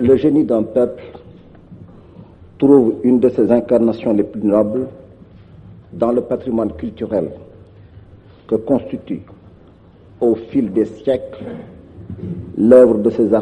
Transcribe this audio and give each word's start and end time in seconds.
le 0.00 0.16
génie 0.16 0.44
d'un 0.44 0.62
peuple 0.62 1.02
trouve 2.58 2.94
une 3.02 3.20
de 3.20 3.28
ses 3.28 3.50
incarnations 3.50 4.12
les 4.12 4.22
plus 4.24 4.42
nobles 4.42 4.86
dans 5.92 6.12
le 6.12 6.20
patrimoine 6.20 6.72
culturel 6.72 7.30
que 8.46 8.56
constitue 8.56 9.22
au 10.20 10.34
fil 10.34 10.72
des 10.72 10.86
siècles 10.86 11.44
l'œuvre 12.56 12.98
de 12.98 13.10
ses, 13.10 13.34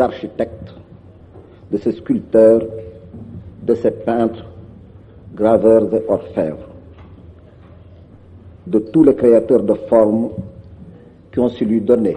architectes, 0.00 0.74
de 1.70 1.76
ses 1.76 1.92
sculpteurs, 1.92 2.62
de 3.62 3.74
ses 3.74 3.90
peintres, 3.90 4.46
graveurs 5.34 5.92
et 5.94 6.02
orfèvres, 6.08 6.68
de 8.66 8.78
tous 8.78 9.04
les 9.04 9.14
créateurs 9.14 9.62
de 9.62 9.74
formes 9.74 10.30
qui 11.32 11.40
ont 11.40 11.48
su 11.48 11.64
lui 11.64 11.80
donner 11.80 12.16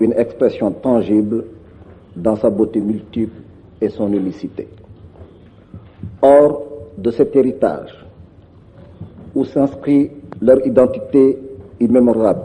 une 0.00 0.12
expression 0.14 0.70
tangible 0.72 1.44
dans 2.16 2.36
sa 2.36 2.50
beauté 2.50 2.80
multiple 2.80 3.40
et 3.80 3.88
son 3.88 4.12
unicité. 4.12 4.68
Or, 6.20 6.68
de 6.96 7.10
cet 7.10 7.34
héritage, 7.34 7.90
où 9.34 9.44
s'inscrit 9.44 10.10
leur 10.40 10.64
identité 10.66 11.38
immémorable, 11.80 12.42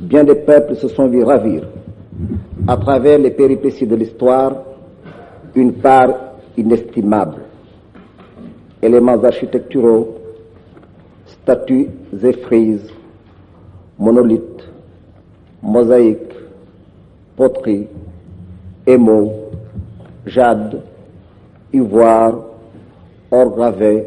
bien 0.00 0.24
des 0.24 0.34
peuples 0.34 0.76
se 0.76 0.88
sont 0.88 1.08
vus 1.08 1.22
ravir, 1.22 1.68
à 2.66 2.76
travers 2.76 3.18
les 3.18 3.30
péripéties 3.30 3.86
de 3.86 3.94
l'histoire, 3.94 4.52
une 5.54 5.74
part 5.74 6.14
inestimable. 6.56 7.42
Éléments 8.82 9.22
architecturaux, 9.22 10.16
statues 11.26 11.88
et 12.22 12.32
frises, 12.32 12.90
monolithes, 13.98 14.68
mosaïques, 15.62 16.34
poteries, 17.36 17.86
émaux, 18.86 19.32
jade, 20.26 20.80
ivoire, 21.72 22.34
or 23.30 23.50
gravé, 23.50 24.04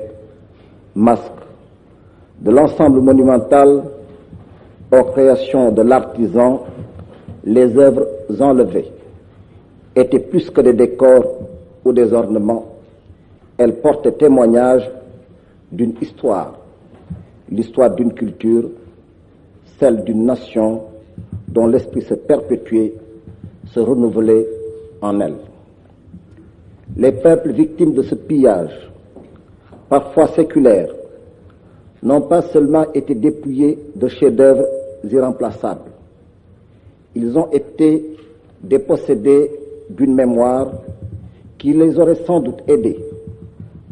masques, 0.96 1.32
de 2.42 2.52
l'ensemble 2.52 3.02
monumental 3.02 3.84
aux 4.92 5.04
créations 5.06 5.72
de 5.72 5.82
l'artisan, 5.82 6.64
les 7.46 7.78
œuvres 7.78 8.08
enlevées 8.40 8.92
étaient 9.96 10.20
plus 10.20 10.50
que 10.50 10.62
des 10.62 10.74
décors 10.74 11.40
ou 11.86 11.94
des 11.94 12.12
ornements. 12.14 12.66
Elles 13.58 13.76
portent 13.76 14.18
témoignage 14.18 14.90
d'une 15.72 15.94
histoire, 16.02 16.54
l'histoire 17.50 17.92
d'une 17.92 18.14
culture, 18.14 18.70
celle 19.80 20.04
d'une 20.04 20.26
nation 20.26 20.82
dont 21.48 21.68
l'esprit 21.68 22.02
se 22.02 22.14
perpétuait, 22.14 22.94
se 23.68 23.80
renouvelait 23.80 24.46
en 25.04 25.20
elle. 25.20 25.36
Les 26.96 27.12
peuples 27.12 27.52
victimes 27.52 27.94
de 27.94 28.02
ce 28.04 28.16
pillage, 28.16 28.90
parfois 29.90 30.28
séculaire, 30.30 30.90
n'ont 32.02 32.22
pas 32.22 32.42
seulement 32.42 32.92
été 32.94 33.14
dépouillés 33.14 33.78
de 33.96 34.08
chefs-d'œuvre 34.08 34.66
irremplaçables, 35.09 35.92
ils 37.16 37.38
ont 37.38 37.50
été 37.52 38.18
dépossédés 38.62 39.52
d'une 39.90 40.16
mémoire 40.16 40.72
qui 41.58 41.74
les 41.74 42.00
aurait 42.00 42.24
sans 42.26 42.40
doute 42.40 42.64
aidés 42.68 43.00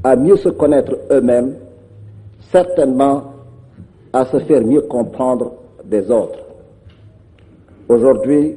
à 0.03 0.15
mieux 0.15 0.37
se 0.37 0.49
connaître 0.49 0.97
eux-mêmes, 1.11 1.55
certainement 2.51 3.23
à 4.11 4.25
se 4.25 4.39
faire 4.39 4.61
mieux 4.65 4.81
comprendre 4.81 5.53
des 5.85 6.09
autres. 6.09 6.39
Aujourd'hui, 7.87 8.55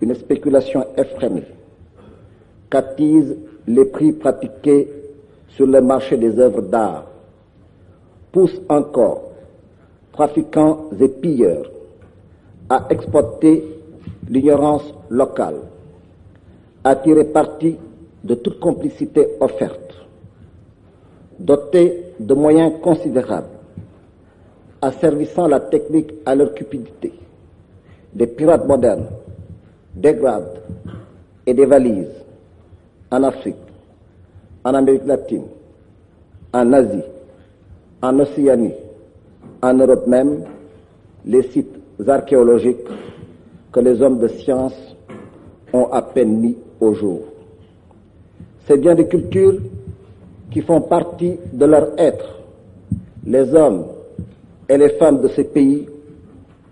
une 0.00 0.14
spéculation 0.14 0.86
effrénée 0.96 1.44
qu'attisent 2.70 3.36
les 3.66 3.84
prix 3.84 4.12
pratiqués 4.12 4.88
sur 5.48 5.66
le 5.66 5.80
marché 5.80 6.16
des 6.16 6.38
œuvres 6.38 6.62
d'art, 6.62 7.06
pousse 8.32 8.60
encore 8.68 9.30
trafiquants 10.12 10.90
et 10.98 11.08
pilleurs 11.08 11.70
à 12.68 12.86
exploiter 12.90 13.64
l'ignorance 14.28 14.84
locale, 15.08 15.56
à 16.84 16.94
tirer 16.96 17.24
parti 17.24 17.76
de 18.22 18.34
toute 18.34 18.60
complicité 18.60 19.26
offerte, 19.40 19.94
dotés 21.38 22.04
de 22.18 22.34
moyens 22.34 22.74
considérables, 22.80 23.48
asservissant 24.80 25.48
la 25.48 25.60
technique 25.60 26.12
à 26.24 26.34
leur 26.34 26.54
cupidité, 26.54 27.12
des 28.14 28.26
pirates 28.26 28.66
modernes, 28.66 29.06
des 29.94 30.14
grades 30.14 30.60
et 31.46 31.54
des 31.54 31.66
valises 31.66 32.14
en 33.10 33.22
Afrique, 33.22 33.56
en 34.64 34.74
Amérique 34.74 35.06
latine, 35.06 35.46
en 36.52 36.72
Asie, 36.72 37.02
en 38.02 38.18
Océanie, 38.18 38.74
en 39.62 39.74
Europe 39.74 40.06
même, 40.06 40.44
les 41.24 41.42
sites 41.42 41.76
archéologiques 42.06 42.86
que 43.72 43.80
les 43.80 44.00
hommes 44.00 44.18
de 44.18 44.28
science 44.28 44.74
ont 45.72 45.86
à 45.92 46.02
peine 46.02 46.40
mis 46.40 46.56
au 46.80 46.94
jour. 46.94 47.20
C'est 48.66 48.78
bien 48.78 48.94
des 48.94 49.06
cultures 49.06 49.58
qui 50.50 50.62
font 50.62 50.80
partie 50.80 51.36
de 51.52 51.64
leur 51.64 51.88
être. 51.98 52.40
Les 53.26 53.54
hommes 53.54 53.84
et 54.68 54.76
les 54.78 54.90
femmes 54.90 55.20
de 55.20 55.28
ces 55.28 55.44
pays 55.44 55.86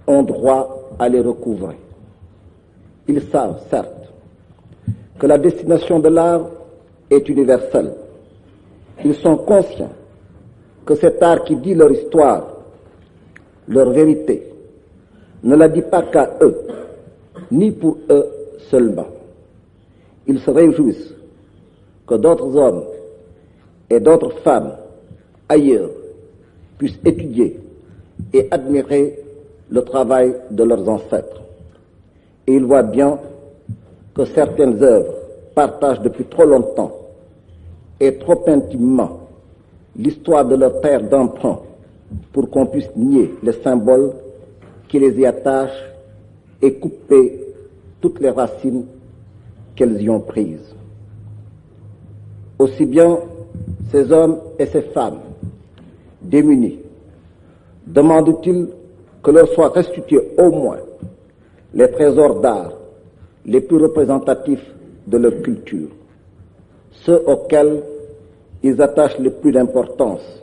ont 0.07 0.23
droit 0.23 0.91
à 0.99 1.09
les 1.09 1.21
recouvrer. 1.21 1.77
Ils 3.09 3.23
savent, 3.33 3.61
certes, 3.71 4.13
que 5.19 5.27
la 5.27 5.39
destination 5.39 5.99
de 5.99 6.09
l'art 6.09 6.47
est 7.11 7.29
universelle. 7.29 7.95
Ils 9.05 9.15
sont 9.15 9.37
conscients 9.39 9.93
que 10.85 10.95
cet 10.95 11.23
art 11.23 11.45
qui 11.45 11.57
dit 11.57 11.75
leur 11.75 11.91
histoire, 11.91 12.47
leur 13.67 13.91
vérité, 13.91 14.53
ne 15.43 15.57
la 15.57 15.69
dit 15.69 15.83
pas 15.83 16.03
qu'à 16.03 16.37
eux, 16.43 16.57
ni 17.51 17.71
pour 17.71 17.97
eux 18.11 18.27
seulement. 18.71 19.07
Ils 20.27 20.41
se 20.41 20.51
réjouissent 20.51 21.15
que 22.07 22.15
d'autres 22.15 22.55
hommes 22.57 22.85
et 23.89 24.01
d'autres 24.01 24.33
femmes 24.41 24.73
ailleurs 25.49 25.91
puissent 26.77 27.01
étudier 27.05 27.59
et 28.33 28.49
admirer 28.51 29.19
le 29.71 29.83
travail 29.83 30.35
de 30.51 30.65
leurs 30.65 30.87
ancêtres. 30.89 31.43
Et 32.48 32.54
ils 32.54 32.64
voient 32.64 32.82
bien 32.82 33.19
que 34.14 34.25
certaines 34.25 34.82
œuvres 34.82 35.12
partagent 35.54 36.00
depuis 36.00 36.25
trop 36.25 36.47
longtemps 36.47 36.92
et 38.00 38.14
trop 38.16 38.42
intimement 38.47 39.20
l'histoire 39.94 40.47
de 40.47 40.54
leur 40.56 40.81
terre 40.81 41.03
d'emprunt 41.03 41.59
pour 42.32 42.48
qu'on 42.48 42.64
puisse 42.64 42.88
nier 42.97 43.34
les 43.42 43.53
symboles 43.53 44.12
qui 44.88 44.98
les 44.98 45.12
y 45.20 45.26
attachent 45.26 45.92
et 46.62 46.72
couper 46.72 47.38
toutes 48.00 48.19
les 48.19 48.31
racines 48.31 48.86
qu'elles 49.76 50.00
y 50.00 50.09
ont 50.09 50.20
prises. 50.20 50.75
Aussi 52.59 52.86
bien 52.86 53.19
ces 53.92 54.10
hommes 54.10 54.38
et 54.59 54.65
ces 54.65 54.82
femmes 54.82 55.19
démunis 56.22 56.78
demandent-ils 57.86 58.69
que 59.22 59.30
leur 59.32 59.48
soient 59.48 59.69
restitués 59.69 60.30
au 60.38 60.50
moins 60.50 60.78
les 61.75 61.91
trésors 61.91 62.41
d'art 62.41 62.73
les 63.45 63.61
plus 63.61 63.79
représentatifs 63.79 64.65
de 65.06 65.17
leur 65.17 65.41
culture, 65.43 65.89
ceux 66.91 67.23
auxquels 67.27 67.83
ils 68.62 68.81
attachent 68.83 69.19
le 69.19 69.31
plus 69.31 69.53
d'importance, 69.53 70.43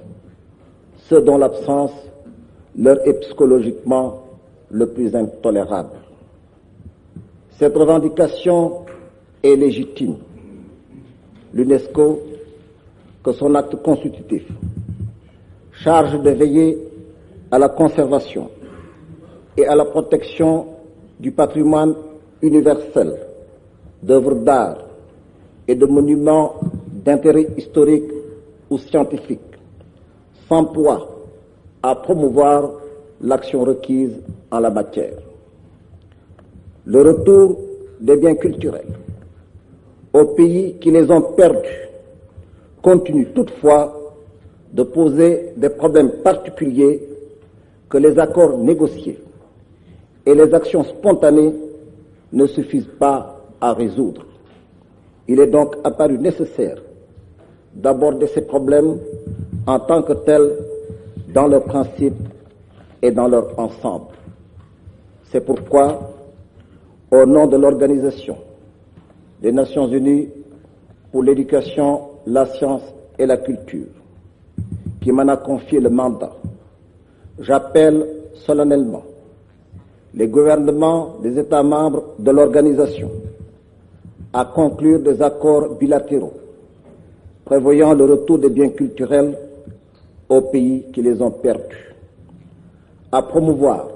ceux 1.08 1.22
dont 1.22 1.38
l'absence 1.38 1.92
leur 2.78 3.06
est 3.08 3.20
psychologiquement 3.22 4.24
le 4.72 4.88
plus 4.88 5.16
intolérable. 5.16 5.98
Cette 7.60 7.76
revendication 7.76 8.86
est 9.44 9.56
légitime. 9.56 10.18
L'UNESCO, 11.54 12.20
que 13.24 13.32
son 13.32 13.56
acte 13.56 13.76
constitutif 13.82 14.44
charge 15.72 16.20
de 16.22 16.30
veiller 16.32 16.78
à 17.52 17.60
la 17.60 17.70
conservation 17.70 18.50
et 19.58 19.66
à 19.66 19.76
la 19.76 19.86
protection 19.86 20.68
du 21.20 21.32
patrimoine 21.32 21.96
universel 22.42 23.14
d'œuvres 24.04 24.36
d'art 24.36 24.78
et 25.68 25.76
de 25.76 25.86
monuments 25.86 26.56
d'intérêt 27.06 27.48
historique 27.58 28.12
ou 28.70 28.78
scientifique 28.78 29.40
s'emploie 30.48 31.08
à 31.82 31.96
promouvoir 31.96 32.72
l'action 33.22 33.64
requise 33.64 34.14
en 34.52 34.60
la 34.60 34.70
matière. 34.70 35.18
Le 36.86 37.02
retour 37.02 37.60
des 38.00 38.18
biens 38.18 38.36
culturels 38.36 38.94
aux 40.14 40.26
pays 40.36 40.76
qui 40.80 40.92
les 40.92 41.10
ont 41.12 41.22
perdus 41.22 41.90
continue 42.82 43.28
toutefois 43.34 44.14
de 44.72 44.84
poser 44.84 45.54
des 45.58 45.70
problèmes 45.70 46.12
particuliers 46.24 47.02
que 47.90 47.98
les 47.98 48.20
accords 48.20 48.58
négociés 48.58 49.20
et 50.26 50.34
les 50.34 50.54
actions 50.54 50.84
spontanées 50.84 51.54
ne 52.34 52.48
suffisent 52.48 52.90
pas 53.00 53.42
à 53.62 53.74
résoudre. 53.74 54.26
Il 55.28 55.40
est 55.40 55.48
donc 55.48 55.76
apparu 55.84 56.18
nécessaire 56.18 56.78
d'aborder 57.74 58.28
ces 58.28 58.42
problèmes 58.42 58.98
en 59.68 59.80
tant 59.80 60.02
que 60.02 60.14
tels 60.14 60.52
dans 61.34 61.48
leur 61.48 61.64
principe 61.64 62.16
et 63.02 63.12
dans 63.12 63.28
leur 63.28 63.58
ensemble. 63.60 64.08
C'est 65.32 65.42
pourquoi, 65.46 66.12
au 67.12 67.26
nom 67.26 67.48
de 67.48 67.58
l'Organisation 67.58 68.38
des 69.42 69.52
Nations 69.52 69.88
Unies 69.88 70.30
pour 71.12 71.24
l'éducation, 71.24 72.02
la 72.26 72.46
science 72.46 72.84
et 73.20 73.26
la 73.26 73.38
culture, 73.38 73.88
qui 75.02 75.12
m'en 75.12 75.28
a 75.28 75.38
confié 75.38 75.80
le 75.80 75.90
mandat, 75.90 76.34
j'appelle 77.40 78.06
solennellement 78.34 79.04
les 80.16 80.28
gouvernements 80.28 81.18
des 81.22 81.38
États 81.38 81.64
membres 81.64 82.16
de 82.20 82.32
l'organisation 82.32 83.12
à 84.34 84.46
conclure 84.46 85.00
des 85.02 85.22
accords 85.22 85.76
bilatéraux 85.76 86.34
prévoyant 87.46 87.94
le 87.94 88.06
retour 88.06 88.40
des 88.40 88.50
biens 88.50 88.70
culturels 88.70 89.38
aux 90.28 90.42
pays 90.42 90.86
qui 90.92 91.02
les 91.04 91.22
ont 91.22 91.32
perdus, 91.32 91.94
à 93.12 93.22
promouvoir, 93.22 93.88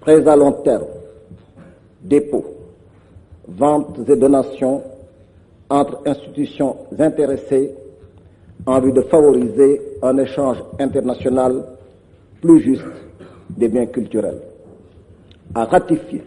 prêts 0.00 0.26
à 0.28 0.36
long 0.36 0.52
terme, 0.52 0.86
dépôts, 2.02 2.44
ventes 3.48 3.98
et 4.08 4.16
donations 4.16 4.82
entre 5.68 6.00
institutions 6.06 6.76
intéressées 6.98 7.74
en 8.64 8.80
vue 8.80 8.92
de 8.92 9.02
favoriser 9.02 9.80
un 10.02 10.16
échange 10.18 10.58
international 10.78 11.64
plus 12.40 12.60
juste 12.60 12.84
des 13.50 13.68
biens 13.68 13.86
culturels, 13.86 14.40
à 15.56 15.64
ratifier, 15.64 16.22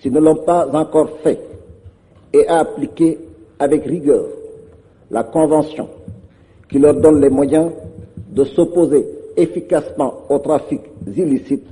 s'ils 0.00 0.12
ne 0.12 0.18
l'ont 0.18 0.42
pas 0.46 0.66
encore 0.72 1.10
fait, 1.22 1.38
et 2.32 2.46
à 2.48 2.60
appliquer 2.60 3.18
avec 3.58 3.84
rigueur 3.84 4.24
la 5.10 5.24
Convention 5.24 5.88
qui 6.70 6.78
leur 6.78 6.94
donne 6.94 7.20
les 7.20 7.28
moyens 7.28 7.70
de 8.30 8.44
s'opposer 8.44 9.06
efficacement 9.36 10.22
au 10.30 10.38
trafic 10.38 10.80
illicite 11.06 11.66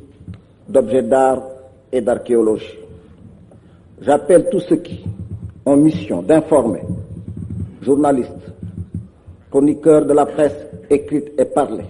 d'objets 0.69 1.03
d'art 1.03 1.43
et 1.91 2.03
d'archéologie. 2.03 2.79
J'appelle 4.03 4.49
tous 4.51 4.61
ceux 4.61 4.77
qui 4.77 5.01
ont 5.65 5.77
mission 5.77 6.21
d'informer, 6.21 6.83
journalistes, 7.81 8.53
chroniqueurs 9.51 10.05
de 10.05 10.13
la 10.13 10.27
presse 10.27 10.67
écrite 10.91 11.33
et 11.39 11.47
parlée, 11.47 11.87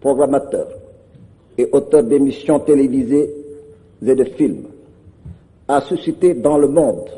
programmateurs 0.00 0.68
et 1.56 1.68
auteurs 1.70 2.02
d'émissions 2.02 2.58
télévisées 2.58 3.41
et 4.06 4.14
de 4.14 4.24
films, 4.24 4.64
à 5.68 5.80
susciter 5.82 6.34
dans 6.34 6.58
le 6.58 6.68
monde 6.68 7.08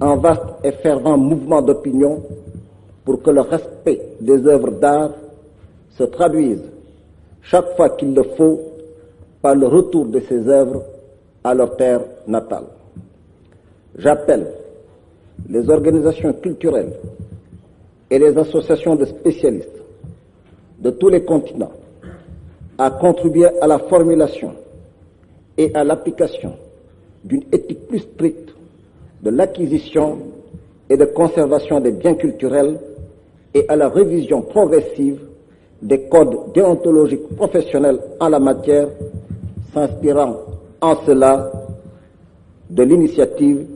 un 0.00 0.16
vaste 0.16 0.42
et 0.64 0.72
fervent 0.72 1.16
mouvement 1.16 1.62
d'opinion 1.62 2.22
pour 3.04 3.22
que 3.22 3.30
le 3.30 3.40
respect 3.42 4.00
des 4.20 4.46
œuvres 4.46 4.72
d'art 4.72 5.10
se 5.90 6.04
traduise 6.04 6.62
chaque 7.42 7.76
fois 7.76 7.90
qu'il 7.90 8.14
le 8.14 8.22
faut 8.36 8.60
par 9.40 9.54
le 9.54 9.66
retour 9.66 10.06
de 10.06 10.20
ces 10.20 10.48
œuvres 10.48 10.82
à 11.44 11.54
leur 11.54 11.76
terre 11.76 12.00
natale. 12.26 12.64
J'appelle 13.96 14.46
les 15.48 15.68
organisations 15.68 16.32
culturelles 16.34 16.94
et 18.10 18.18
les 18.18 18.36
associations 18.36 18.94
de 18.96 19.04
spécialistes 19.04 19.68
de 20.80 20.90
tous 20.90 21.08
les 21.08 21.24
continents 21.24 21.72
à 22.78 22.90
contribuer 22.90 23.48
à 23.60 23.66
la 23.66 23.78
formulation 23.78 24.52
et 25.62 25.70
à 25.74 25.84
l'application 25.84 26.54
d'une 27.24 27.44
éthique 27.52 27.86
plus 27.86 28.00
stricte 28.00 28.50
de 29.22 29.30
l'acquisition 29.30 30.18
et 30.90 30.96
de 30.96 31.04
conservation 31.04 31.78
des 31.80 31.92
biens 31.92 32.14
culturels 32.14 32.80
et 33.54 33.64
à 33.68 33.76
la 33.76 33.88
révision 33.88 34.42
progressive 34.42 35.20
des 35.80 36.00
codes 36.08 36.52
déontologiques 36.52 37.28
professionnels 37.36 38.00
en 38.18 38.28
la 38.28 38.40
matière, 38.40 38.88
s'inspirant 39.72 40.36
en 40.80 40.96
cela 41.06 41.52
de 42.68 42.82
l'initiative 42.82 43.66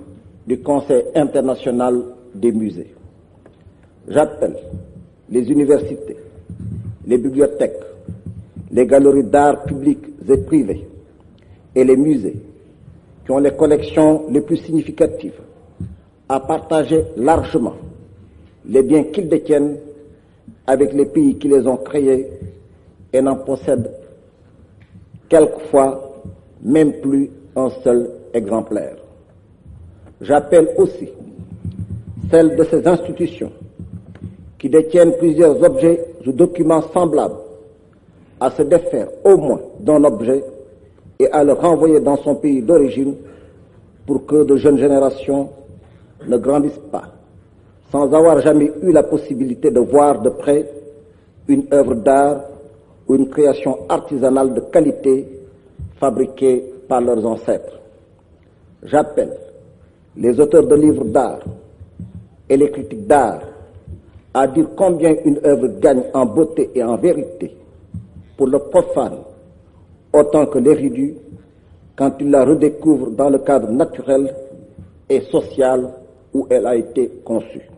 du 0.47 0.59
Conseil 0.61 1.05
international 1.15 2.03
des 2.35 2.51
musées. 2.51 2.95
J'appelle 4.09 4.57
les 5.31 5.49
universités, 5.51 6.17
les 7.07 7.19
bibliothèques, 7.19 7.81
les 8.73 8.87
galeries 8.87 9.25
d'art 9.25 9.63
publiques 9.65 10.07
et 10.29 10.37
privées 10.39 10.87
et 11.77 11.85
les 11.85 11.97
musées 11.97 12.37
qui 13.25 13.31
ont 13.31 13.39
les 13.39 13.53
collections 13.53 14.25
les 14.31 14.41
plus 14.41 14.57
significatives 14.57 15.39
à 16.29 16.41
partager 16.41 17.05
largement 17.17 17.75
les 18.69 18.83
biens 18.83 19.05
qu'ils 19.05 19.29
détiennent 19.29 19.77
avec 20.67 20.93
les 20.93 21.07
pays 21.07 21.37
qui 21.39 21.49
les 21.49 21.67
ont 21.67 21.77
créés 21.77 22.29
et 23.13 23.21
n'en 23.21 23.37
possèdent 23.37 23.93
quelquefois 25.29 26.15
même 26.63 26.95
plus 27.01 27.31
un 27.55 27.71
seul 27.85 28.11
exemplaire. 28.33 28.97
J'appelle 30.21 30.71
aussi 30.79 31.09
celles 32.31 32.57
de 32.57 32.65
ces 32.65 32.87
institutions 32.89 33.53
qui 34.59 34.69
détiennent 34.69 35.17
plusieurs 35.19 35.63
objets 35.63 36.05
ou 36.27 36.33
documents 36.33 36.83
semblables 36.93 37.37
à 38.41 38.51
se 38.51 38.63
défaire 38.63 39.09
au 39.25 39.37
moins 39.37 39.61
d'un 39.79 40.03
objet 40.05 40.43
et 41.19 41.31
à 41.31 41.43
le 41.45 41.53
renvoyer 41.53 42.01
dans 42.01 42.17
son 42.19 42.35
pays 42.37 42.63
d'origine 42.63 43.15
pour 44.07 44.27
que 44.27 44.45
de 44.45 44.57
jeunes 44.57 44.79
générations 44.79 45.51
ne 46.27 46.37
grandissent 46.37 46.83
pas 46.91 47.17
sans 47.91 48.13
avoir 48.13 48.41
jamais 48.41 48.71
eu 48.83 48.93
la 48.93 49.03
possibilité 49.03 49.71
de 49.71 49.81
voir 49.81 50.21
de 50.21 50.31
près 50.31 50.69
une 51.49 51.65
œuvre 51.73 51.95
d'art 51.95 52.41
ou 53.09 53.15
une 53.15 53.29
création 53.29 53.79
artisanale 53.89 54.55
de 54.55 54.61
qualité 54.61 55.27
fabriquée 55.99 56.65
par 56.89 57.01
leurs 57.01 57.25
ancêtres. 57.25 57.79
J'appelle 58.83 59.33
les 60.17 60.39
auteurs 60.41 60.67
de 60.67 60.75
livres 60.75 61.05
d'art 61.05 61.41
et 62.49 62.57
les 62.57 62.71
critiques 62.71 63.07
d'art 63.07 63.41
à 64.35 64.47
dire 64.49 64.69
combien 64.77 65.15
une 65.25 65.39
œuvre 65.45 65.69
gagne 65.81 66.03
en 66.13 66.27
beauté 66.27 66.71
et 66.75 66.83
en 66.83 66.97
vérité 66.97 67.57
pour 68.37 68.49
le 68.49 68.59
profane 68.59 69.19
autant 70.17 70.47
que 70.47 70.59
l'éridu 70.59 71.15
quand 71.97 72.13
il 72.21 72.31
la 72.31 72.45
redécouvre 72.45 73.11
dans 73.11 73.31
le 73.31 73.39
cadre 73.39 73.71
naturel 73.71 74.35
et 75.09 75.21
social 75.23 75.91
où 76.35 76.47
elle 76.51 76.67
a 76.67 76.77
été 76.77 77.11
conçue. 77.25 77.69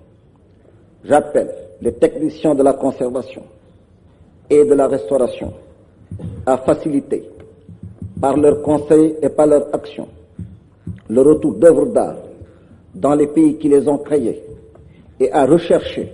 J'appelle 1.05 1.51
les 1.81 1.93
techniciens 1.93 2.55
de 2.55 2.63
la 2.63 2.73
conservation 2.73 3.43
et 4.51 4.65
de 4.65 4.75
la 4.75 4.89
restauration 4.89 5.53
à 6.45 6.57
faciliter, 6.59 7.29
par 8.21 8.37
leurs 8.37 8.63
conseils 8.63 9.15
et 9.23 9.29
par 9.29 9.47
leur 9.47 9.73
action, 9.73 10.09
le 11.09 11.21
retour 11.21 11.55
d'œuvres 11.55 11.87
d'art 11.87 12.17
dans 12.95 13.15
les 13.15 13.29
pays 13.29 13.57
qui 13.59 13.69
les 13.69 13.87
ont 13.89 13.99
créées 13.99 14.43
et 15.21 15.31
à 15.31 15.47
rechercher 15.47 16.13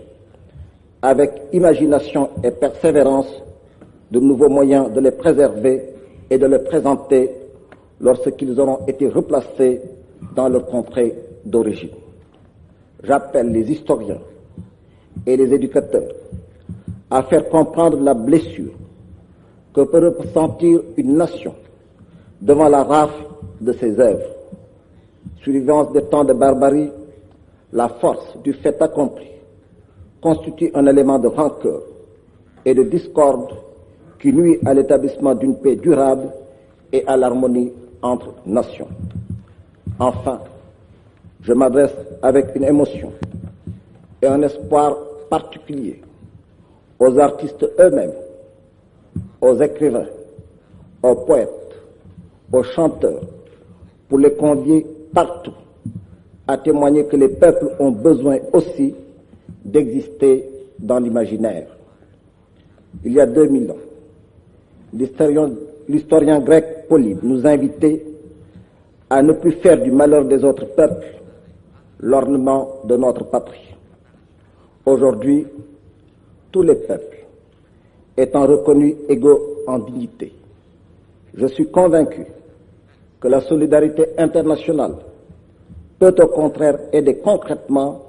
avec 1.00 1.30
imagination 1.52 2.30
et 2.42 2.50
persévérance 2.50 3.28
de 4.10 4.20
nouveaux 4.20 4.48
moyens 4.48 4.92
de 4.92 5.00
les 5.00 5.10
préserver 5.12 5.93
et 6.34 6.38
de 6.38 6.46
les 6.46 6.58
présenter 6.58 7.30
lorsqu'ils 8.00 8.58
auront 8.58 8.84
été 8.88 9.08
replacés 9.08 9.80
dans 10.34 10.48
leur 10.48 10.66
contrée 10.66 11.14
d'origine. 11.44 11.94
J'appelle 13.04 13.52
les 13.52 13.70
historiens 13.70 14.18
et 15.24 15.36
les 15.36 15.54
éducateurs 15.54 16.10
à 17.08 17.22
faire 17.22 17.48
comprendre 17.48 18.00
la 18.00 18.14
blessure 18.14 18.72
que 19.72 19.82
peut 19.82 20.08
ressentir 20.18 20.80
une 20.96 21.16
nation 21.16 21.54
devant 22.42 22.68
la 22.68 22.82
rafle 22.82 23.26
de 23.60 23.72
ses 23.74 24.00
œuvres. 24.00 24.34
Suivant 25.40 25.84
des 25.92 26.02
temps 26.02 26.24
de 26.24 26.32
barbarie, 26.32 26.90
la 27.72 27.88
force 27.88 28.36
du 28.42 28.54
fait 28.54 28.82
accompli 28.82 29.28
constitue 30.20 30.72
un 30.74 30.86
élément 30.86 31.20
de 31.20 31.28
rancœur 31.28 31.82
et 32.64 32.74
de 32.74 32.82
discorde 32.82 33.52
qui 34.24 34.32
nuit 34.32 34.58
à 34.64 34.72
l'établissement 34.72 35.34
d'une 35.34 35.54
paix 35.56 35.76
durable 35.76 36.30
et 36.90 37.06
à 37.06 37.14
l'harmonie 37.14 37.70
entre 38.00 38.32
nations. 38.46 38.88
Enfin, 39.98 40.40
je 41.42 41.52
m'adresse 41.52 41.92
avec 42.22 42.46
une 42.54 42.64
émotion 42.64 43.12
et 44.22 44.26
un 44.26 44.40
espoir 44.40 44.96
particulier 45.28 46.00
aux 46.98 47.18
artistes 47.18 47.66
eux-mêmes, 47.78 48.14
aux 49.42 49.60
écrivains, 49.60 50.06
aux 51.02 51.16
poètes, 51.16 51.50
aux 52.50 52.62
chanteurs, 52.62 53.20
pour 54.08 54.20
les 54.20 54.32
convier 54.32 54.86
partout 55.12 55.52
à 56.48 56.56
témoigner 56.56 57.04
que 57.04 57.16
les 57.16 57.28
peuples 57.28 57.72
ont 57.78 57.90
besoin 57.90 58.38
aussi 58.54 58.94
d'exister 59.62 60.48
dans 60.78 60.98
l'imaginaire. 60.98 61.66
Il 63.04 63.12
y 63.12 63.20
a 63.20 63.26
2000 63.26 63.70
ans, 63.70 63.76
l'historien 64.94 66.40
grec 66.40 66.86
Polybe 66.88 67.18
nous 67.22 67.46
invitait 67.46 68.04
à 69.10 69.22
ne 69.22 69.32
plus 69.32 69.52
faire 69.52 69.80
du 69.82 69.90
malheur 69.90 70.24
des 70.24 70.44
autres 70.44 70.66
peuples 70.74 71.06
l'ornement 72.00 72.80
de 72.84 72.96
notre 72.96 73.24
patrie. 73.24 73.74
Aujourd'hui, 74.86 75.46
tous 76.52 76.62
les 76.62 76.74
peuples 76.74 77.24
étant 78.16 78.46
reconnus 78.46 78.94
égaux 79.08 79.40
en 79.66 79.78
dignité, 79.78 80.32
je 81.34 81.46
suis 81.46 81.66
convaincu 81.70 82.26
que 83.20 83.28
la 83.28 83.40
solidarité 83.40 84.06
internationale 84.18 84.94
peut 85.98 86.14
au 86.22 86.26
contraire 86.26 86.78
aider 86.92 87.16
concrètement 87.18 88.02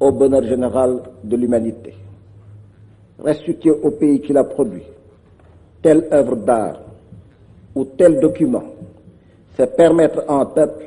au 0.00 0.10
bonheur 0.10 0.42
général 0.42 1.02
de 1.22 1.36
l'humanité. 1.36 1.94
Restituer 3.22 3.70
au 3.70 3.90
pays 3.92 4.20
qui 4.20 4.32
l'a 4.32 4.44
produit 4.44 4.82
telle 5.82 6.06
œuvre 6.12 6.36
d'art 6.36 6.80
ou 7.74 7.84
tel 7.84 8.20
document, 8.20 8.64
c'est 9.56 9.76
permettre 9.76 10.24
à 10.28 10.34
un 10.34 10.46
peuple 10.46 10.84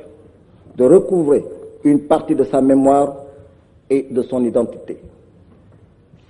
de 0.76 0.84
recouvrer 0.84 1.46
une 1.84 2.02
partie 2.02 2.36
de 2.36 2.44
sa 2.44 2.62
mémoire 2.62 3.16
et 3.90 4.08
de 4.10 4.22
son 4.24 4.44
identité. 4.44 4.98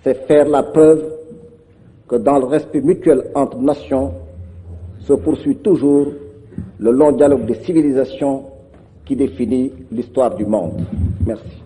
C'est 0.03 0.25
faire 0.27 0.48
la 0.48 0.63
preuve 0.63 1.03
que 2.08 2.15
dans 2.17 2.38
le 2.39 2.46
respect 2.46 2.82
mutuel 2.82 3.24
entre 3.36 3.58
nations 3.58 4.13
se 5.00 5.13
poursuit 5.13 5.58
toujours 5.58 6.08
le 6.79 6.91
long 6.91 7.12
dialogue 7.12 7.46
des 7.46 7.55
civilisations 7.55 8.43
qui 9.05 9.15
définit 9.15 9.72
l'histoire 9.91 10.36
du 10.36 10.46
monde. 10.46 10.82
Merci. 11.25 11.63